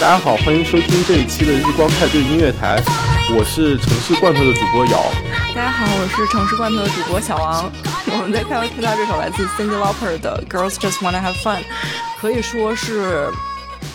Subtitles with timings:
[0.00, 2.80] 大家好，欢迎收听这一期的日光派对音乐台，
[3.36, 5.04] 我是城市罐头的主播姚。
[5.56, 7.68] 大家好，我是城市罐头的主播小王。
[8.06, 11.56] 我们在开头听到这首来自 Cindy Lauper 的《Girls Just Wanna Have Fun》，
[12.20, 13.28] 可以说是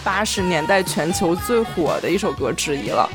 [0.03, 3.09] 八十年代全球最火的一首歌之一了。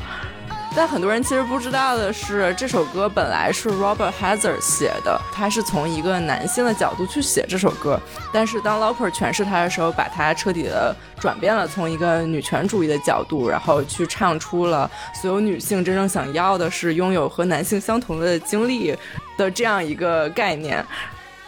[0.75, 7.99] 但很多人其实不知道的是，这首歌本来是 Robert Hazard 写的，他是从一个男性的角度去写这首歌。
[8.31, 18.95] 但是当 Lauper 诠释他的时候，把他彻底的转变了，从一个女权主义的角度，然后去唱出了所有女性真正想要的是拥有和男性相同的经历
[19.37, 20.85] 的这样一个概念。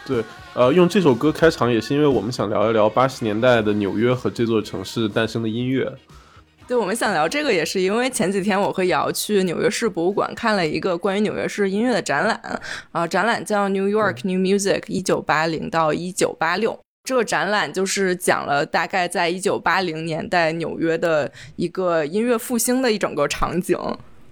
[0.05, 0.21] 对，
[0.55, 5.89] 呃，用这首歌开场也是因为我们想聊一聊八十年代的纽约和这座城市诞生的音乐。
[6.71, 12.61] 就，我们想聊这个也是因为前几天我和瑶去纽约市博物馆看了一个关于纽约市音乐的展览，
[12.93, 16.79] 啊，展览叫 New York New Music 一九八零到一九八六。
[17.03, 23.77] 这个展览就是讲了大概在一九八零年代纽约的一个音乐复兴的一整个场景。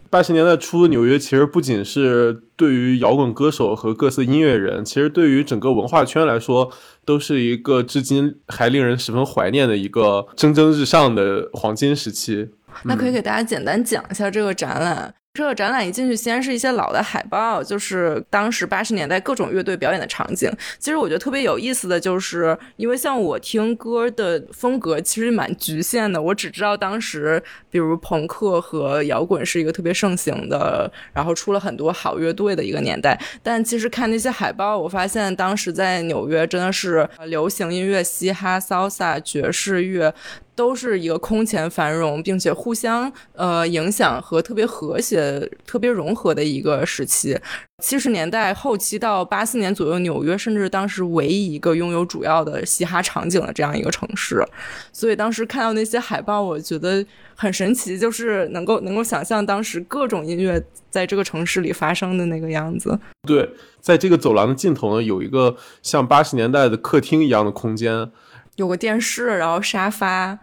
[0.10, 6.72] 八十年代初的纽约其实不仅是对于摇滚歌手和各色音乐人，其实对于整个文化圈来说，
[7.06, 12.50] 都是一个至今还令人十分怀念的一个蒸蒸日上的黄金时期。
[12.84, 15.14] 那可以给大家简单讲一下这个展览。
[15.36, 20.52] 这个展览一进去，先是一些老的海报，就是当时八十年代各种乐队表演的场景。
[20.80, 33.18] 其实我觉得特别有意思的就是，因为像我听歌的风格其实蛮局限的，我只知道当时比如朋克和摇滚是一个特别盛行的，然后出了很多好乐队的一个年代。
[33.42, 40.14] 但其实看那些海报，我发现当时在纽约真的是流行音乐、嘻哈、salsa、爵士乐。
[40.60, 47.40] 都是一个空前繁荣，并且互相呃影响和特别和谐、特别融合的一个时期。
[47.82, 54.46] 七十年代后期到八四年左右，纽约甚至当时唯一一个拥有主要的嘻哈场景的这样一个城市。
[54.92, 57.06] 所以当时看到那些海报，我觉得
[57.36, 63.00] 很神奇，就是能够能够想象当时各种音乐在这个城市里发生的那个样子。
[63.26, 63.50] 对，
[63.80, 68.12] 在这个走廊的尽头呢，有一个像八十年代的客厅一样的空间，
[68.58, 70.38] 有个电视，然后沙发。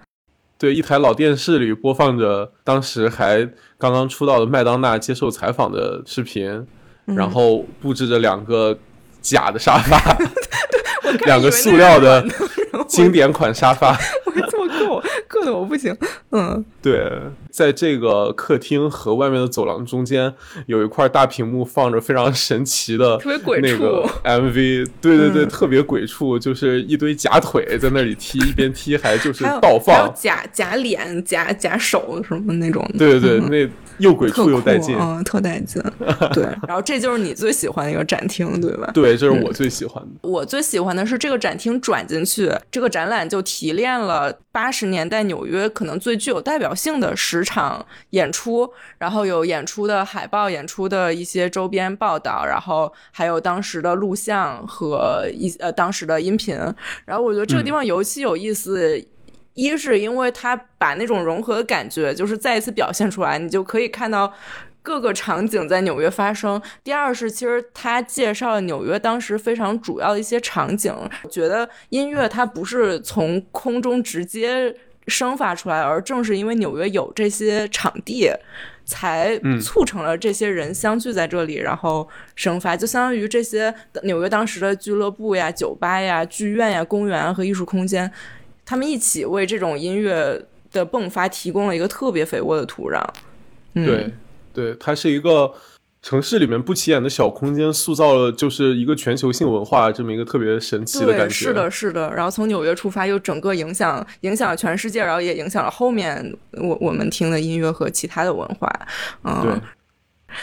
[0.59, 3.47] 对，一台老电视里播放着当时还
[3.79, 6.67] 刚刚出道的麦当娜接受采访的视频，
[7.05, 8.79] 然后布置着两个
[9.21, 9.99] 假的沙发，
[11.27, 12.25] 两个塑料的
[12.89, 13.97] 经典款沙发。
[15.29, 15.97] 硌得我不行，
[16.31, 17.11] 嗯，对，
[17.51, 20.33] 在这个客厅和外面的走廊中间，
[20.67, 33.71] 有一块大屏幕放着非常神奇的特别鬼那个 MV，对对对，特别鬼畜，就是一堆假腿在那里踢，一边踢还就是倒放，假假脸、假假手什么那种，对对对， 那。
[33.99, 35.83] 又鬼畜又带劲，嗯，特带劲。
[36.33, 38.91] 对，然后这就是你最喜欢的一个展厅，对吧？
[38.93, 40.11] 对，这是我最喜欢的。
[40.29, 56.57] 我最喜欢的是这个展厅转进去，这个展览就提炼了八十年代纽约可能最具有代表性的十场演出，然后有演出的海报、演出的一些周边报道，然后还有当时的录像和一呃当时的音频。
[57.05, 59.05] 然后我觉得这个地方尤其有意思。
[59.57, 64.33] 一是因为他把那种融合的感觉就是再一次表现出来，你就可以看到
[64.83, 66.61] 各个场景在纽约发生。
[66.85, 70.95] 第二是其实他介绍了纽约当时非常主要的一些场景，
[71.31, 74.73] 觉得音乐它不是从空中直接
[75.09, 78.31] 生发出来，而正是因为纽约有这些场地，
[78.85, 82.77] 才促成了这些人相聚在这里，然后生发。
[82.77, 88.13] 就相当于这些纽约当时的俱乐部呀、酒吧呀、剧院呀、公园和艺术空间。
[88.67, 90.39] 他们一起为这种音乐
[90.73, 93.03] 的迸发提供了一个特别肥沃的土壤。
[93.73, 94.13] 对，
[94.53, 95.55] 对，它是一个
[96.03, 101.35] 城市里面不起眼的小空间，塑造了就是一个全球性文化这么一个特别神奇的感觉。
[101.35, 102.13] 是的，是的。
[102.13, 108.69] 然后从纽约出发，又整个影响影响了全世界，然后也影响了后面我我们听的音乐和其他的文化。
[109.25, 109.61] 嗯。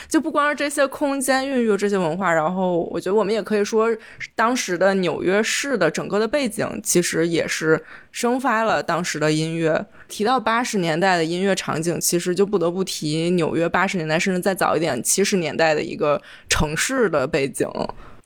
[0.07, 3.89] 就不光是这些空间孕育这些文化，然后我觉得我们也可以说，
[4.35, 9.85] 当时的纽约市的整个的背景其实也是生发了当时的音乐。
[10.07, 17.67] 提到八十年代的音乐场景，其实就不得不提纽约八十年代甚至再早一点七十年代的一个城市的背景。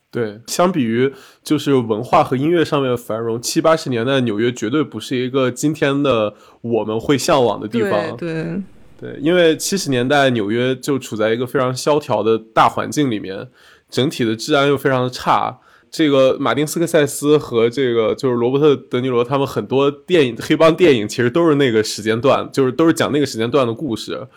[0.10, 1.14] 对，相比于
[1.44, 8.16] 就是文化和音乐上面的繁荣，七八十年代纽约绝对不是一个今天的我们会向往的地方。
[8.18, 8.34] 对。
[8.34, 8.62] 对，
[9.00, 13.48] 对因为七十年代纽约就处在一个非常萧条的大环境里面，
[13.90, 15.60] 整体的治安又非常的差。
[15.90, 24.28] 这个马丁斯科塞斯和这个就是罗伯特德尼罗他们很多电影黑帮电影其实都是那个时间段，就是都是讲那个时间段的故事。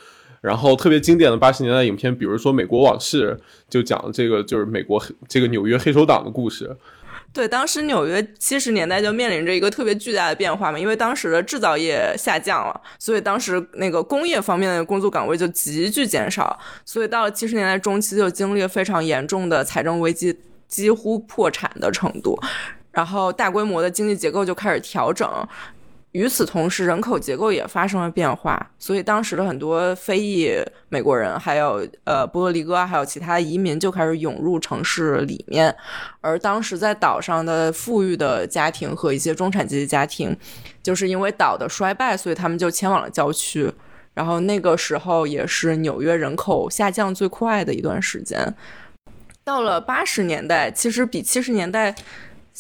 [0.41, 3.37] 然后特别经典的八十年代影片，比如说《美国往事》，
[3.69, 6.75] 就讲这个就是美国这个纽约黑手党的故事。
[7.33, 20.37] 对，当时纽约七十年代就面临着一个特别巨大的变化嘛，因为当时的制造业下降了，所以当时那个工业方面的工作岗位就急剧减少，所以到了七十年代中期就经历了非常严重的财政危机，
[20.67, 22.37] 几乎破产的程度，
[22.91, 25.29] 然后大规模的经济结构就开始调整。
[26.13, 30.51] 与此同时，人口结构也发生了变化，所以当时的很多非裔
[30.89, 35.73] 美国人，还有呃波多黎各，还有其他移民就开始涌入城市里面。
[36.21, 40.37] 而当时在岛上的富裕的家庭和一些中产阶级家庭，
[40.83, 43.73] 就是因为岛的衰败，所以他们就迁往了郊区。
[44.13, 48.53] 然后那个时候也是纽约人口下降最快的一段时间。
[49.45, 51.95] 到了八十年代，其实比七十年代。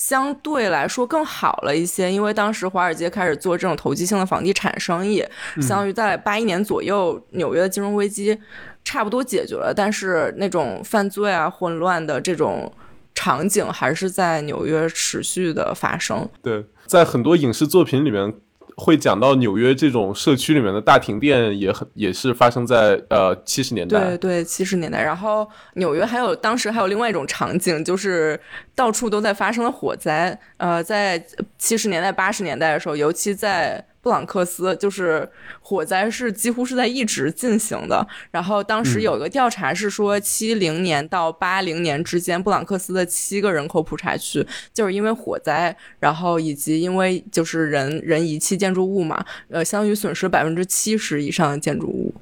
[0.00, 5.22] 相对来说更好了一些，因为当时华尔街开始做这种投机性的房地产生意，
[5.60, 8.36] 相当于在八一年左右，纽约的金融危机
[8.82, 12.72] 差不多解决了，但是那种犯罪啊、混乱的这种
[13.14, 16.26] 场景还是在纽约持续的发生。
[16.42, 18.32] 对，在很多影视作品里面。
[18.80, 24.16] 会讲到纽约这种社区里面的大停电，也很也是发生在呃七十年代。
[24.16, 25.02] 对对，七十年代。
[25.02, 28.40] 然后纽约还有当时还有另外一种场景，就是
[28.74, 30.40] 到处都在发生的火灾。
[30.56, 31.22] 呃，在
[31.58, 33.84] 七十年代八十年代的时候，尤其在。
[34.02, 35.28] 布朗克斯就是
[35.60, 52.14] 火灾是几乎是在一直进行的，然后当时有一个调查是说，七零年到八零年之间，布朗克斯的七个人口普查区就是因为火灾，然后以及因为就是人人遗弃建筑物嘛，呃，相当于损失百分之七十以上的建筑物，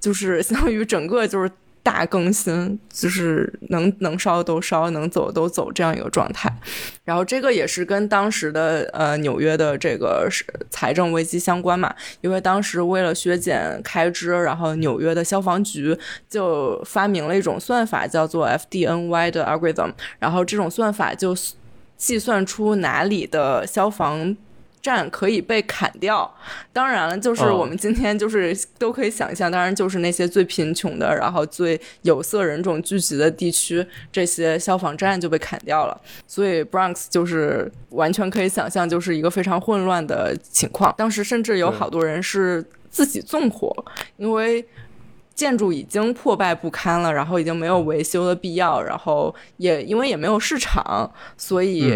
[0.00, 1.50] 就是相当于整个就是。
[1.86, 6.52] 大更新就是能能烧都烧，能走都走这样一个状态，
[7.04, 10.28] 然后这个也是跟当时的呃纽约的这个
[10.68, 15.96] 财政危机相关嘛，因为当时为了削减开支，然后纽约的消防局
[16.28, 21.36] 就发明了一种算法，叫做 FDNY 的 algorithm，然后这种算法就
[21.96, 24.36] 计算出哪里的消防。
[24.86, 26.32] 站可以被砍掉，
[26.72, 36.00] 当然了，就是我们今天就是都可以想象，当然就是那些最贫穷的，然后最有色人种聚集的地区，这些消防站就被砍掉了。
[36.28, 40.94] 所以 Bronx 就是完全可以想象，就是一个非常混乱的情况。
[40.96, 43.74] 当时甚至有好多人是自己纵火，
[44.16, 44.64] 因为。
[45.36, 51.92] 建筑已经破败不堪了，然后已经没有维修的必要，然后也因为也没有市场，所以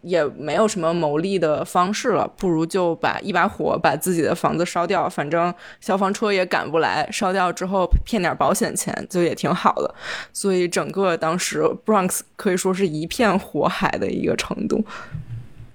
[0.00, 9.94] 也没有什么牟利的方式了，不如就把 一把火把自己的房子烧掉，反正消防车也赶不来，烧掉之后骗点保险钱就也挺好的。
[10.32, 14.82] 所以整个当时 Bronx 可以说是一片火海的一个程度。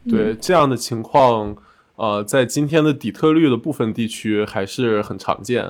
[0.10, 1.56] 对这样的情况。
[1.96, 5.64] 呃，在今天的底特律的部分地区还是很常见，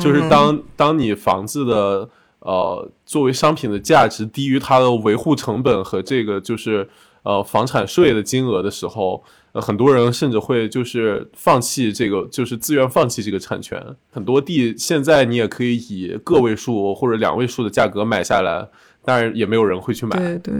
[0.00, 2.08] 就是当当你房子的
[2.38, 6.88] 呃作为商品的价值低于它的维护成本和这个就是
[7.24, 13.78] 呃房产税的金额的时候，很多人甚至会就是放弃这个，就是自愿放弃这个产权。
[14.10, 18.66] 很多地现在你也可以以个位数或者两位数的价格买下来，
[19.04, 20.16] 当然也没有人会去买。
[20.16, 20.54] 对对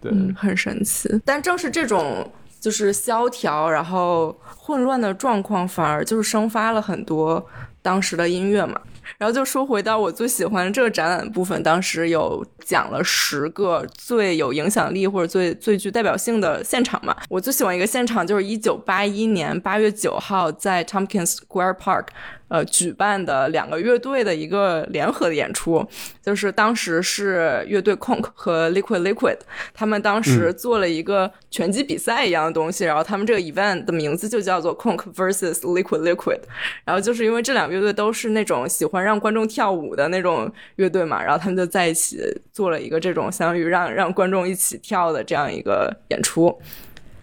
[0.00, 1.08] 对，对，很神奇。
[1.24, 2.30] 但正是这种。
[2.64, 7.46] 就是萧条，然后混乱的状况，反而就是生发了很多
[7.82, 8.80] 当时的音乐嘛。
[9.18, 17.14] 然后就说回到我最喜欢的这个展览部分，当时有讲了十个最有影响力或者最最具代表性的现场嘛。
[17.28, 22.06] 我最喜欢一个现场就是一九八一年八月九号在 Tompkins Square Park。
[22.48, 25.84] 呃，举办的两个乐队的一个联合的演出，
[26.22, 29.38] 就是当时是乐队 Conk 和 Liquid Liquid，
[29.72, 36.40] 他们当时做了一个拳击比赛一样的东西，然后他们这个 event 的名字就叫做 Conk vs Liquid Liquid，
[36.84, 42.20] 然后就是因为这两个乐队都是那种喜欢让观众跳舞的那种乐队嘛，然后他们就在一起
[42.52, 46.56] 做了一个这种相当于让让观众一起跳的这样一个演出。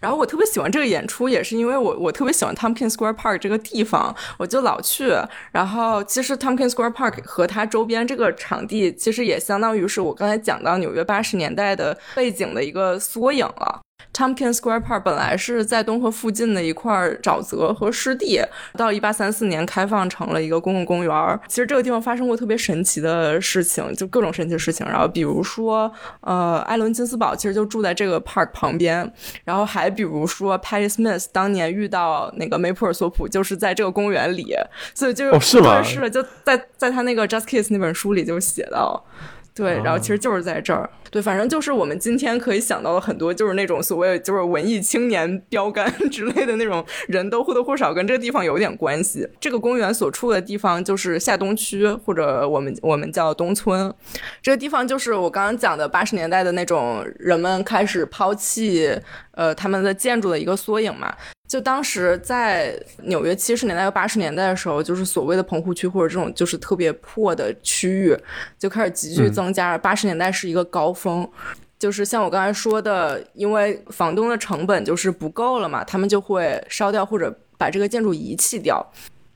[0.01, 5.13] 然后我特别喜欢这个演出，也是因为我我特别喜欢 Tompkins Square Park 这个地方，我就老去。
[5.51, 13.79] 然后其实 Tompkins Square Park 和它周边这个场地，其实也相当于是我刚才讲到纽约八十年代的背景的一个缩影了。
[14.13, 16.91] Tompkins Square Park 本来是在东河附近的一块
[17.23, 18.41] 沼泽和湿地，
[18.73, 21.39] 到一八三四年开放成了一个公共公园。
[21.47, 24.85] 其实这个地方发生过特别神奇的事情，就各种神奇的事情。
[24.85, 29.11] 然后比如说，呃，艾伦金斯堡其实就住在这个 park 旁边。
[29.45, 34.53] 然后还比如说，Patty Smith 当年遇到那个梅普尔索普就是在这个公园里，
[34.93, 35.81] 所以就是吗？
[35.81, 39.05] 是就在在他那个 Just Kiss 那本书里就写到。
[39.53, 40.89] 对，然后其实就是在这儿。
[41.09, 49.27] 对，反正就是我们今天可以想到的很多，就是那种所谓就是文艺青年标杆 之类的那种人都或多或少跟这个地方有点关系。
[49.41, 53.93] 这个公园所处的地方就是下东区，或者我们我们叫东村。
[54.41, 58.97] 这个地方就是我刚刚讲的八十年代的那种人们开始抛弃
[59.31, 61.13] 呃他们的建筑的一个缩影嘛。
[61.51, 68.17] 就当时在纽约七十年代和八十年代的时候，就是所谓的棚户区或者这种就是特别破的区域，
[68.57, 69.77] 就开始急剧增加。
[69.77, 71.29] 八十年代是一个高峰，
[71.77, 78.89] 就是像我刚才说的，因为房东的成本就是不够了嘛，他们就会烧掉或者把这个建筑遗弃掉。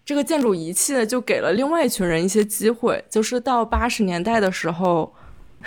[0.06, 5.14] 这个建筑遗弃呢，就给了另外一群人一些机会，就是到八十年代的时候。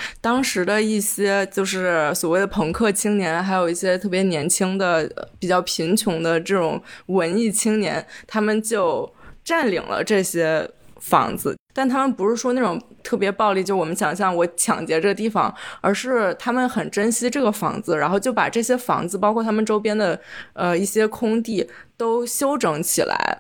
[0.21, 9.13] 当时的一些就是所谓的朋克青年，还有一些特别年轻的、比较贫穷的这种文艺青年，他们就
[9.45, 10.69] 占领了这些
[11.01, 11.57] 房子。
[11.75, 20.21] 但他们不是说那种特别暴力，就我们想象我抢劫这个地方，而是他们很珍惜这个房子，然后就把这些房子，包括他们周边的
[20.55, 23.39] 呃一些空地都修整起来。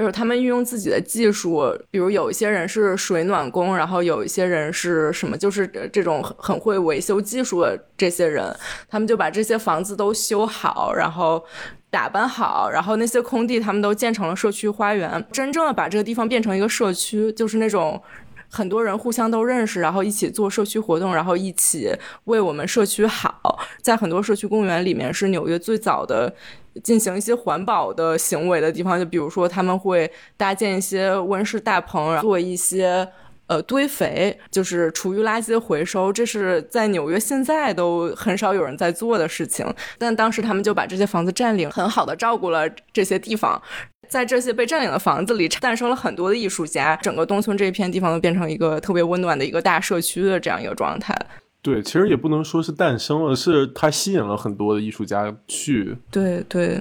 [0.00, 8.50] 就是他们运用自己的技术，比如有一些人是水暖工，然后有一些人是什么，就是这种很会维修技术的这些人，
[8.88, 11.44] 他们就把这些房子都修好，然后
[11.90, 18.02] 打扮好，然后那些空地他们都建成了社区花园，真正的把这个地方变成一个社区，就是那种
[18.48, 23.60] 很多人互相都认识，然后一起做社区活动，然后一起为我们社区好。
[23.82, 26.34] 在很多社区公园里面，是纽约最早的。
[26.82, 33.06] 进行一些环保的行为的地方，就比如说他们会搭建一些温室大棚，做一些
[33.46, 36.12] 呃堆肥，就是厨余垃圾回收。
[36.12, 39.66] 这是在纽约现在都很少有人在做的事情，
[39.98, 43.60] 但当时他们就把这些房子占领，很好的照顾了这些地方。
[44.08, 51.16] 在这些被占领的房子里，诞生了很多的艺术家，整个东村这一片地方都变成一个特别温暖的一个大社区的这样一个状态。
[51.62, 55.96] 对，其实也不能说是诞生了，是它吸引了很多的艺术家去。
[56.10, 56.80] 对对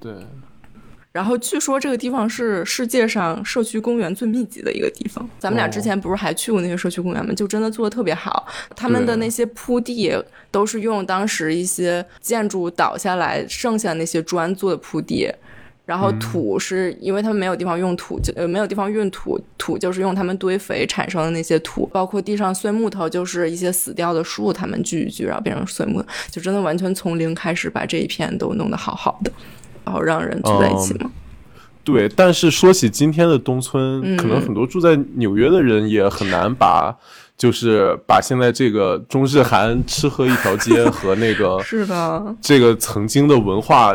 [0.00, 0.14] 对。
[1.12, 5.28] 然后据说这个地方是世界上社区公园最密集的一个地方。
[5.38, 7.32] 咱们俩之前不是还去过那些社区公园吗？
[7.34, 10.12] 就真的做的特别好，他们的那些铺地
[10.50, 15.30] 都是用当时一些建筑倒下来剩下那些砖做的铺地。
[15.86, 29.30] 然后土是因为他们没有地方用土，就呃没有地方运土，土就是用他们堆肥产生的那些土，包括地上碎木头，就是一些死掉的树，他们锯一锯，然后变成碎木，就真的完全从零开始把这一片都弄得好好的，
[29.84, 31.10] 然后让人聚在一起嘛。
[31.84, 36.96] 对，但是说起今天的东村，可能很多住在纽约的人也很难把，
[37.36, 43.94] 就是把现在这个中日韩吃喝一条街和那个 是的这个曾经的文化。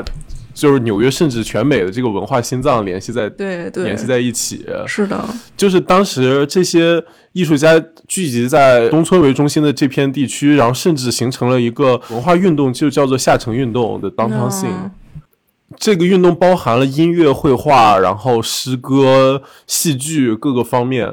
[0.59, 4.65] 就是纽约，甚至全美的这个文化心脏联系在对对联系在一起。
[4.85, 5.23] 是的，
[5.55, 7.01] 就是当时这些
[7.31, 14.91] 艺术家聚集在东村为中心的这片地区，然后甚至形成了一个文化运动，就叫做下城运动的 Downtown Scene。
[15.77, 21.09] 这个运动包含了音乐、绘画，然后诗歌、戏剧各个方面。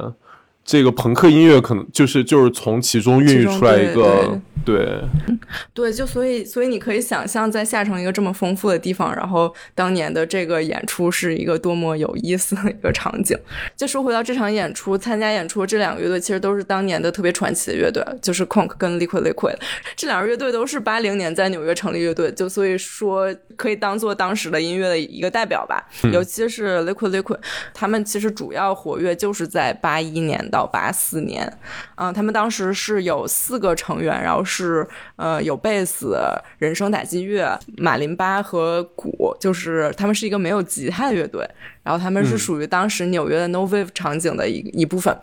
[0.67, 4.39] 这个朋克音乐可能就是就是从其中孕育出来一个。
[4.65, 4.99] 对，
[5.73, 13.37] 对，就所以，所以你可以想象，在下城一个这么丰富的地方，然后当年的这个演出是一个多么有意思的一个场景。
[13.77, 19.55] 就说回到这场演出，参加演出这两个乐队其实都是当年的特别传奇的乐队，就是 Conk 跟 Liquid Liquid
[19.95, 25.87] 这两个乐队都是八零年在纽约成立乐队，就所以说可以当做当时的音乐的一个代表吧。
[26.11, 27.39] 尤其是 Liquid Liquid，
[27.73, 31.51] 他们其实主要活跃就是在八一年到八四年，
[31.95, 34.87] 嗯，他们当时是有四个成员，然后是。
[35.17, 36.17] 呃有贝斯、
[36.57, 41.47] 人声打击乐、马林巴和鼓，就是他们是一个没有吉他的乐队，
[41.83, 45.15] 然后他们是属于当时纽约的 No Wave 场景的一一部分。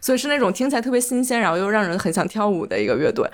[0.00, 3.28] 所以是那种听起来特别新鲜，然后又让人很想跳舞的一个乐队。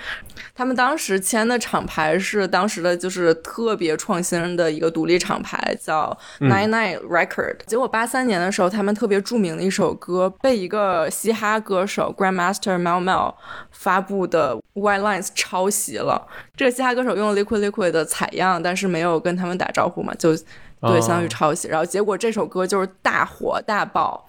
[0.54, 7.58] 他们当时签的厂牌是当时的就是特别创新的一个独立厂牌，叫 Nine Nine Record。
[7.66, 13.34] 结果八三年的时候，他们特别著名的一首歌被一个嘻哈歌手 Grandmaster Mel Mel
[13.70, 16.26] 发布的 White Lines 抄袭了。
[16.56, 20.34] 这个嘻哈歌手用了 Liquid Liquid 的采样，但是没有跟他们打招呼嘛，就
[20.80, 21.68] 对，相当于抄袭。
[21.68, 24.26] 然后结果这首歌就是大火大爆。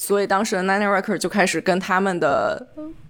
[0.00, 2.66] 所以当时的 Nine Record 就开始跟他们的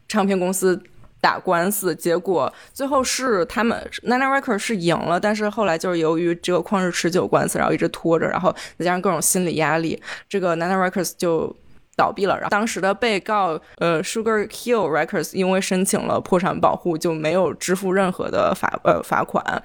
[0.09, 0.83] 唱片公司
[1.21, 11.55] 打官司，结果最后是他们 Nine Record 是赢了，但是后来就是由于这个旷日持久官司，然后一直拖着，然后再加上各种心理压力，这个 Nine Records 就。
[12.00, 12.35] 倒闭了。
[12.35, 19.62] 然后当时的被告呃 Sugar Hill Records 因为申请了破产保护，就没有支付任何的罚呃罚款。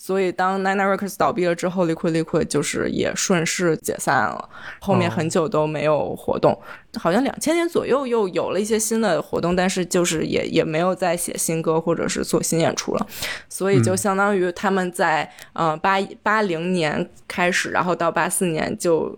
[0.00, 4.48] 所以当 Nine Records 倒闭了之后，Liquid Liquid 就是也顺势解散了，
[4.80, 6.56] 后面很久都没有活动。
[6.98, 13.06] 好像两千年左右又有了一些新的活动，但是就是也也没有再写新歌或者是做新演出了。
[13.48, 19.16] 所以就相当于他们在呃八八零年开始，然后到八四年就。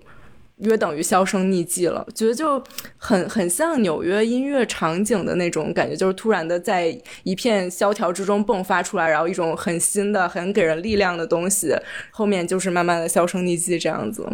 [0.61, 2.63] 约等于销声匿迹了，觉得就
[2.97, 11.75] 很很像纽约音乐场景的那种感觉，就是突然的在一片萧条之中迸发出来，然后一种很新的、很给人力量的东西，
[12.11, 14.27] 后面就是慢慢的销声匿迹这样子。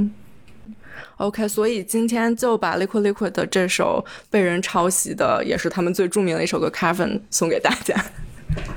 [1.19, 7.95] OK，所以今天就把 Liquid Liquid 的这首被人抄袭的，也是他们最著名的一首歌《c a v i n 送给大家。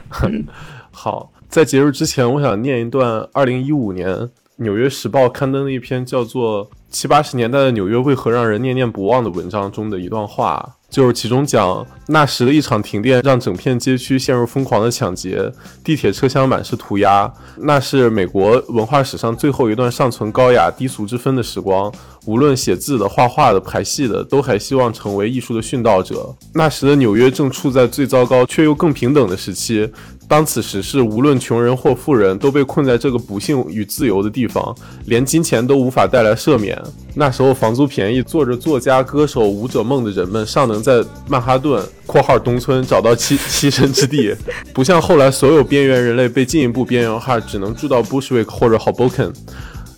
[0.08, 0.46] 很
[0.92, 4.08] 好，在节日之前，我想念一段二零一五年
[4.60, 6.70] 《纽约时报》刊登的一篇叫做。
[6.92, 15.52] 七八十年代的纽约为何让人念念不忘的文章中的一段话，就是其中讲那时的一场停电让整片街区陷入疯狂的抢劫，
[15.84, 17.32] 地铁车厢满是涂鸦。
[17.58, 21.94] 那是美国文化史上最后一段尚存高雅低俗之分的时光。
[22.26, 26.36] 无论写字的、画画的、排戏的，都还希望成为艺术的殉道者。
[26.56, 29.88] 那时的纽约正处在最糟糕却又更平等的时期。
[30.30, 36.80] 当此时是无论穷人或富人都被困在这个不幸与自由的地方，连金钱都无法带来赦免。
[37.16, 44.32] 那时候房租便宜，做着作家、歌手、舞者梦的人们尚能在曼哈顿（括号东村）找到栖栖身之地，
[44.72, 49.34] 不像后来所有边缘人类被进一步边缘化，只能住到 Bushwick 或者 Hoboken。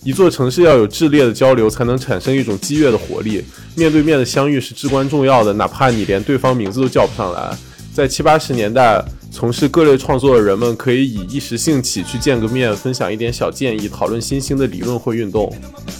[0.05, 3.43] 一座城市要有炽烈的交流，才能产生一种激越的活力。
[3.75, 7.53] 面对面的相遇是至关重要的，哪怕你连对方名字都叫不上来。
[7.93, 9.03] 在七八十年代。
[9.31, 15.51] 从事各类创作的人们可以以一时兴起去见个面，分享一点小建议，讨论新兴的理论或运动。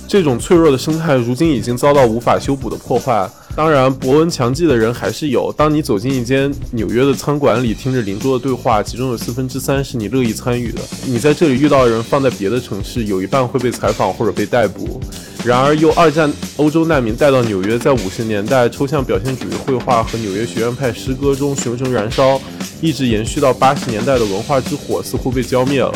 [0.08, 3.28] 这种脆弱的生态如今已经遭到无法修补的破坏。
[3.56, 5.52] 当然，博闻强记的人还是有。
[5.58, 10.82] 当你走进一间纽约的餐馆里，听着邻桌的对话，其中有四分之三是你乐意参与的。
[11.06, 15.02] 你在这里遇到的人，放在别的城市，有一半会被采访或者被逮捕。
[15.44, 22.40] 然而，由二战欧洲难民带到纽约，在五十年代抽象表现主义绘画和纽约学院派诗歌中熊熊燃烧，
[22.80, 25.92] 一直延续到八十年代的文化之火似乎被浇灭了。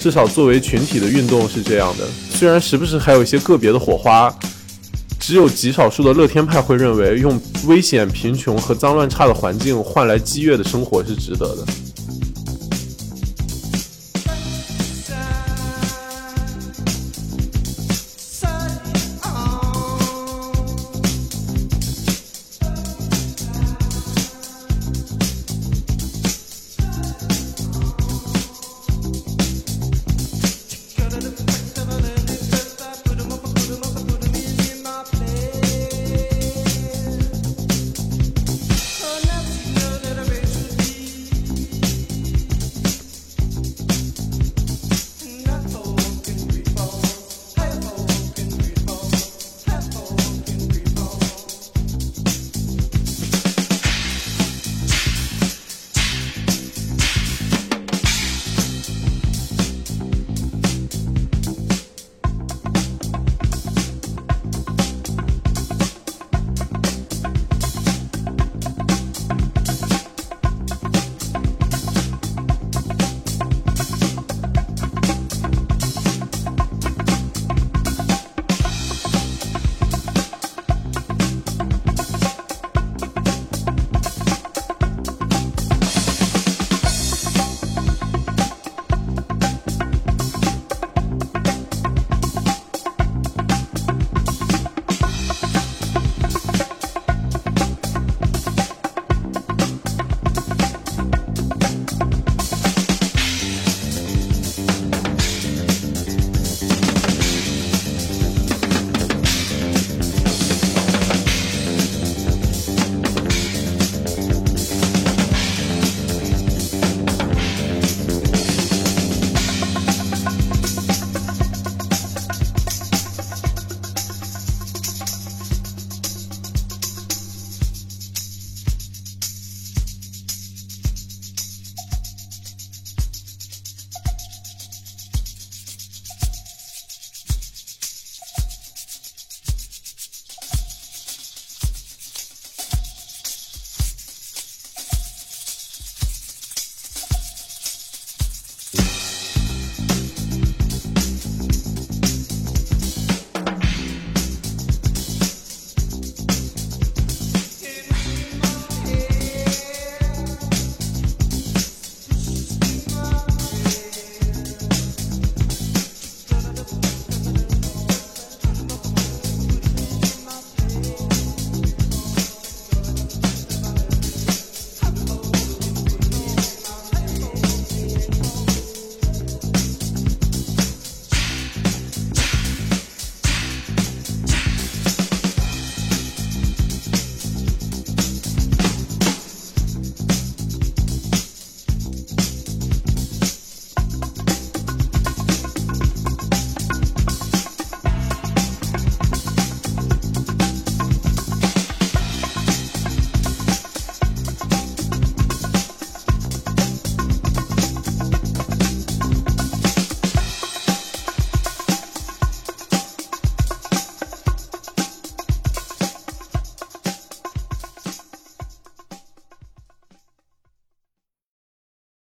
[0.00, 2.04] 至少作为群体的运动是这样的。
[2.30, 4.34] 虽然时不时还有一些个别的火花。
[5.20, 11.66] 只有极少数的乐天派会认为，用危险、贫穷和脏乱差的环境换来激越的生活是值得的。